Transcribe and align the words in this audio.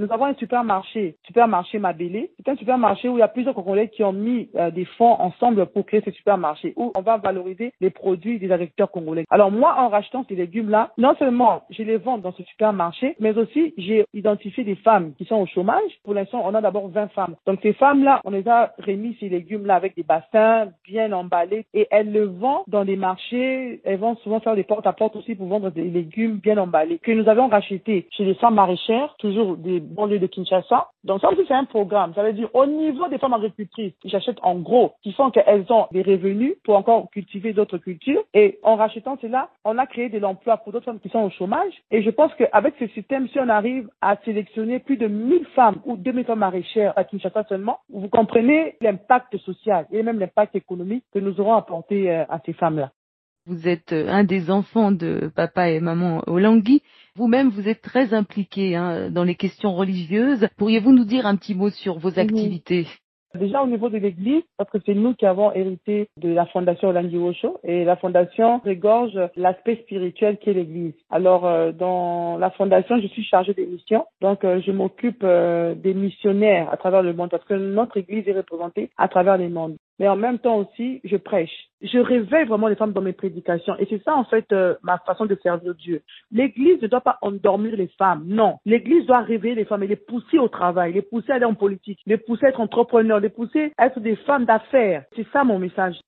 Nous 0.00 0.10
avons 0.12 0.24
un 0.24 0.34
supermarché, 0.36 1.16
supermarché 1.26 1.78
Mabélé. 1.78 2.30
C'est 2.38 2.50
un 2.50 2.56
supermarché 2.56 3.10
où 3.10 3.18
il 3.18 3.20
y 3.20 3.22
a 3.22 3.28
plusieurs 3.28 3.54
Congolais 3.54 3.88
qui 3.88 4.02
ont 4.02 4.14
mis 4.14 4.48
euh, 4.56 4.70
des 4.70 4.86
fonds 4.86 5.12
ensemble 5.12 5.66
pour 5.66 5.84
créer 5.84 6.00
ce 6.02 6.10
supermarché 6.10 6.72
où 6.76 6.90
on 6.96 7.02
va 7.02 7.18
valoriser 7.18 7.74
les 7.82 7.90
produits 7.90 8.38
des 8.38 8.50
agriculteurs 8.50 8.90
congolais. 8.90 9.26
Alors 9.28 9.50
moi, 9.50 9.74
en 9.78 9.90
rachetant 9.90 10.24
ces 10.26 10.36
légumes-là, 10.36 10.92
non 10.96 11.14
seulement 11.18 11.64
je 11.68 11.82
les 11.82 11.98
vends 11.98 12.16
dans 12.16 12.32
ce 12.32 12.42
supermarché, 12.44 13.14
mais 13.20 13.36
aussi 13.36 13.74
j'ai 13.76 14.06
identifié 14.14 14.64
des 14.64 14.76
femmes 14.76 15.12
qui 15.18 15.26
sont 15.26 15.34
au 15.34 15.44
chômage. 15.44 15.90
Pour 16.02 16.14
l'instant, 16.14 16.40
on 16.46 16.54
a 16.54 16.62
d'abord 16.62 16.88
20 16.88 17.08
femmes. 17.08 17.36
Donc 17.44 17.58
ces 17.62 17.74
femmes-là, 17.74 18.22
on 18.24 18.30
les 18.30 18.48
a 18.48 18.72
remis 18.78 19.18
ces 19.20 19.28
légumes-là 19.28 19.74
avec 19.74 19.96
des 19.96 20.02
bassins 20.02 20.68
bien 20.88 21.12
emballés 21.12 21.66
et 21.74 21.86
elles 21.90 22.10
le 22.10 22.24
vendent 22.24 22.64
dans 22.68 22.86
des 22.86 22.96
marchés. 22.96 23.82
Elles 23.84 23.98
vont 23.98 24.16
souvent 24.16 24.40
faire 24.40 24.56
des 24.56 24.64
porte-à-porte 24.64 25.16
aussi 25.16 25.34
pour 25.34 25.48
vendre 25.48 25.68
des 25.68 25.84
légumes 25.84 26.36
bien 26.36 26.56
emballés 26.56 27.00
que 27.00 27.12
nous 27.12 27.28
avons 27.28 27.48
rachetés 27.48 28.08
chez 28.12 28.24
les 28.24 28.34
femmes 28.36 28.54
maraîchères, 28.54 29.14
toujours 29.18 29.58
des 29.58 29.89
banlieues 29.90 30.18
de 30.18 30.26
Kinshasa. 30.26 30.88
Donc 31.04 31.20
ça 31.20 31.30
aussi, 31.30 31.42
c'est 31.46 31.54
un 31.54 31.64
programme. 31.64 32.14
Ça 32.14 32.22
veut 32.22 32.32
dire 32.32 32.48
au 32.54 32.66
niveau 32.66 33.08
des 33.08 33.18
femmes 33.18 33.32
agricultrices 33.34 33.92
qui 34.00 34.14
achètent 34.14 34.38
en 34.42 34.56
gros, 34.56 34.92
qui 35.02 35.12
font 35.12 35.30
qu'elles 35.30 35.66
ont 35.70 35.86
des 35.92 36.02
revenus 36.02 36.54
pour 36.64 36.76
encore 36.76 37.10
cultiver 37.10 37.52
d'autres 37.52 37.78
cultures. 37.78 38.22
Et 38.34 38.58
en 38.62 38.76
rachetant 38.76 39.18
cela, 39.20 39.48
on 39.64 39.78
a 39.78 39.86
créé 39.86 40.08
de 40.08 40.18
l'emploi 40.18 40.56
pour 40.58 40.72
d'autres 40.72 40.84
femmes 40.86 41.00
qui 41.00 41.08
sont 41.08 41.20
au 41.20 41.30
chômage. 41.30 41.72
Et 41.90 42.02
je 42.02 42.10
pense 42.10 42.32
qu'avec 42.34 42.74
ce 42.78 42.86
système, 42.88 43.28
si 43.28 43.38
on 43.38 43.48
arrive 43.48 43.88
à 44.00 44.16
sélectionner 44.24 44.78
plus 44.78 44.96
de 44.96 45.06
1000 45.06 45.44
femmes 45.54 45.80
ou 45.84 45.96
2000 45.96 46.24
femmes 46.24 46.38
maraîchères 46.40 46.92
à 46.96 47.04
Kinshasa 47.04 47.44
seulement, 47.48 47.80
vous 47.92 48.08
comprenez 48.08 48.76
l'impact 48.80 49.36
social 49.38 49.86
et 49.90 50.02
même 50.02 50.18
l'impact 50.18 50.54
économique 50.56 51.04
que 51.12 51.18
nous 51.18 51.40
aurons 51.40 51.54
apporté 51.54 52.10
euh, 52.10 52.24
à 52.28 52.40
ces 52.44 52.52
femmes-là. 52.52 52.90
Vous 53.46 53.68
êtes 53.68 53.92
euh, 53.92 54.08
un 54.08 54.24
des 54.24 54.50
enfants 54.50 54.92
de 54.92 55.30
papa 55.34 55.70
et 55.70 55.80
maman 55.80 56.22
Olangui. 56.26 56.82
Vous-même, 57.16 57.50
vous 57.50 57.68
êtes 57.68 57.82
très 57.82 58.14
impliqué 58.14 58.76
hein, 58.76 59.10
dans 59.10 59.24
les 59.24 59.34
questions 59.34 59.74
religieuses. 59.74 60.48
Pourriez-vous 60.56 60.92
nous 60.92 61.04
dire 61.04 61.26
un 61.26 61.36
petit 61.36 61.54
mot 61.54 61.70
sur 61.70 61.98
vos 61.98 62.18
activités? 62.18 62.86
Déjà 63.34 63.62
au 63.62 63.68
niveau 63.68 63.88
de 63.88 63.98
l'Église, 63.98 64.42
parce 64.56 64.68
que 64.70 64.78
c'est 64.84 64.94
nous 64.94 65.14
qui 65.14 65.24
avons 65.24 65.52
hérité 65.52 66.08
de 66.16 66.30
la 66.30 66.46
fondation 66.46 66.88
Olangui 66.88 67.16
Osho 67.16 67.58
et 67.62 67.84
la 67.84 67.94
fondation 67.94 68.58
regorge 68.58 69.16
l'aspect 69.36 69.76
spirituel 69.76 70.36
qu'est 70.38 70.52
l'Église. 70.52 70.94
Alors 71.10 71.46
euh, 71.46 71.70
dans 71.70 72.38
la 72.38 72.50
fondation, 72.50 73.00
je 73.00 73.06
suis 73.06 73.22
chargée 73.22 73.54
des 73.54 73.66
missions, 73.66 74.04
donc 74.20 74.42
euh, 74.42 74.60
je 74.66 74.72
m'occupe 74.72 75.24
des 75.24 75.94
missionnaires 75.94 76.72
à 76.72 76.76
travers 76.76 77.02
le 77.02 77.12
monde 77.12 77.30
parce 77.30 77.44
que 77.44 77.54
notre 77.54 77.98
Église 77.98 78.26
est 78.26 78.32
représentée 78.32 78.90
à 78.98 79.06
travers 79.06 79.38
le 79.38 79.48
monde 79.48 79.76
mais 80.00 80.08
en 80.08 80.16
même 80.16 80.38
temps 80.38 80.56
aussi, 80.56 81.02
je 81.04 81.18
prêche. 81.18 81.68
Je 81.82 81.98
réveille 81.98 82.46
vraiment 82.46 82.68
les 82.68 82.74
femmes 82.74 82.94
dans 82.94 83.02
mes 83.02 83.12
prédications. 83.12 83.76
Et 83.78 83.86
c'est 83.90 84.02
ça, 84.02 84.16
en 84.16 84.24
fait, 84.24 84.50
euh, 84.50 84.74
ma 84.82 84.96
façon 84.98 85.26
de 85.26 85.38
servir 85.42 85.74
Dieu. 85.74 86.00
L'Église 86.32 86.80
ne 86.80 86.86
doit 86.86 87.02
pas 87.02 87.18
endormir 87.20 87.76
les 87.76 87.88
femmes. 87.98 88.24
Non. 88.26 88.56
L'Église 88.64 89.04
doit 89.04 89.20
réveiller 89.20 89.56
les 89.56 89.66
femmes 89.66 89.82
et 89.82 89.86
les 89.86 89.96
pousser 89.96 90.38
au 90.38 90.48
travail, 90.48 90.94
les 90.94 91.02
pousser 91.02 91.32
à 91.32 91.34
aller 91.34 91.44
en 91.44 91.54
politique, 91.54 92.00
les 92.06 92.16
pousser 92.16 92.46
à 92.46 92.48
être 92.48 92.60
entrepreneurs, 92.60 93.20
les 93.20 93.28
pousser 93.28 93.74
à 93.76 93.88
être 93.88 94.00
des 94.00 94.16
femmes 94.16 94.46
d'affaires. 94.46 95.04
C'est 95.14 95.26
ça 95.34 95.44
mon 95.44 95.58
message. 95.58 96.00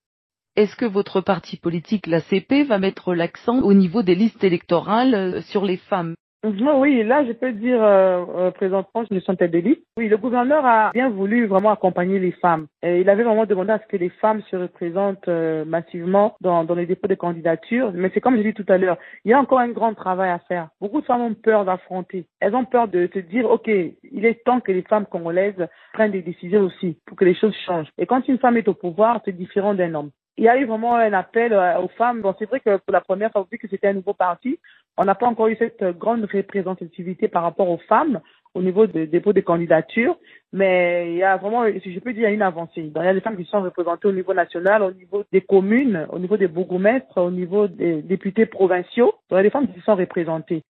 Est-ce 0.55 0.75
que 0.75 0.85
votre 0.85 1.21
parti 1.21 1.57
politique, 1.57 2.07
la 2.07 2.19
CP, 2.19 2.63
va 2.63 2.79
mettre 2.79 3.13
l'accent 3.13 3.61
au 3.61 3.75
niveau 3.75 4.01
des 4.01 4.15
listes 4.15 4.43
électorales 4.43 5.13
euh, 5.13 5.41
sur 5.41 5.65
les 5.65 5.77
femmes? 5.77 6.15
Oui, 6.43 7.03
là, 7.03 7.25
je 7.25 7.31
peux 7.31 7.53
dire 7.53 7.81
euh, 7.81 8.25
euh, 8.35 8.51
présentement, 8.51 9.03
je 9.09 9.33
tête 9.33 9.51
de 9.51 9.59
liste. 9.59 9.81
Oui, 9.97 10.09
le 10.09 10.17
gouverneur 10.17 10.65
a 10.65 10.91
bien 10.91 11.09
voulu 11.09 11.45
vraiment 11.47 11.71
accompagner 11.71 12.19
les 12.19 12.31
femmes. 12.33 12.67
Et 12.81 13.01
il 13.01 13.09
avait 13.09 13.23
vraiment 13.23 13.45
demandé 13.45 13.71
à 13.71 13.79
ce 13.79 13.87
que 13.87 13.97
les 13.97 14.09
femmes 14.09 14.41
se 14.51 14.55
représentent 14.55 15.27
euh, 15.29 15.63
massivement 15.63 16.35
dans, 16.41 16.63
dans 16.63 16.75
les 16.75 16.85
dépôts 16.85 17.07
de 17.07 17.15
candidature. 17.15 17.91
Mais 17.93 18.11
c'est 18.13 18.21
comme 18.21 18.35
je 18.37 18.41
dit 18.41 18.53
tout 18.53 18.65
à 18.67 18.77
l'heure, 18.77 18.97
il 19.23 19.31
y 19.31 19.33
a 19.33 19.39
encore 19.39 19.59
un 19.59 19.69
grand 19.69 19.93
travail 19.93 20.31
à 20.31 20.39
faire. 20.39 20.67
Beaucoup 20.81 21.01
de 21.01 21.05
femmes 21.05 21.21
ont 21.21 21.33
peur 21.33 21.63
d'affronter. 21.63 22.25
Elles 22.39 22.55
ont 22.55 22.65
peur 22.65 22.87
de 22.87 23.09
se 23.13 23.19
dire, 23.19 23.49
OK, 23.49 23.67
il 23.67 24.25
est 24.25 24.43
temps 24.43 24.59
que 24.59 24.71
les 24.71 24.83
femmes 24.83 25.05
congolaises 25.05 25.67
prennent 25.93 26.11
des 26.11 26.21
décisions 26.21 26.61
aussi 26.61 26.97
pour 27.05 27.15
que 27.15 27.25
les 27.25 27.35
choses 27.35 27.55
changent. 27.65 27.89
Et 27.97 28.05
quand 28.05 28.27
une 28.27 28.39
femme 28.39 28.57
est 28.57 28.67
au 28.67 28.73
pouvoir, 28.73 29.21
c'est 29.23 29.31
différent 29.31 29.73
d'un 29.73 29.93
homme 29.95 30.11
il 30.37 30.43
y 30.43 30.47
a 30.47 30.57
eu 30.57 30.65
vraiment 30.65 30.95
un 30.95 31.13
appel 31.13 31.53
aux 31.53 31.87
femmes. 31.89 32.21
Bon, 32.21 32.33
c'est 32.39 32.45
vrai 32.45 32.59
que 32.59 32.77
pour 32.77 32.91
la 32.91 33.01
première 33.01 33.31
fois, 33.31 33.45
vu 33.51 33.57
que 33.57 33.67
c'était 33.67 33.87
un 33.87 33.93
nouveau 33.93 34.13
parti, 34.13 34.59
on 34.97 35.05
n'a 35.05 35.15
pas 35.15 35.27
encore 35.27 35.47
eu 35.47 35.55
cette 35.57 35.83
grande 35.97 36.27
représentativité 36.31 37.27
par 37.27 37.43
rapport 37.43 37.69
aux 37.69 37.79
femmes 37.89 38.19
au 38.53 38.61
niveau 38.61 38.85
des 38.85 39.07
dépôts 39.07 39.33
de 39.33 39.41
candidatures, 39.41 40.17
mais 40.51 41.11
il 41.11 41.17
y 41.17 41.23
a 41.23 41.37
vraiment, 41.37 41.65
si 41.81 41.91
je 41.91 41.99
peux 41.99 42.13
dire, 42.13 42.29
une 42.29 42.43
avancée. 42.43 42.81
il 42.81 42.91
y 42.93 42.99
a 42.99 43.13
des 43.13 43.21
femmes 43.21 43.37
qui 43.37 43.45
sont 43.45 43.61
représentées 43.61 44.07
au 44.07 44.11
niveau 44.11 44.33
national, 44.33 44.83
au 44.83 44.91
niveau 44.91 45.23
des 45.31 45.41
communes, 45.41 46.05
au 46.11 46.19
niveau 46.19 46.37
des 46.37 46.47
bourgmestres, 46.47 47.17
au 47.17 47.31
niveau 47.31 47.67
des 47.67 48.03
députés 48.03 48.45
provinciaux. 48.45 49.15
il 49.31 49.35
y 49.35 49.39
a 49.39 49.43
des 49.43 49.49
femmes 49.49 49.67
qui 49.73 49.81
sont 49.81 49.95
représentées. 49.95 50.63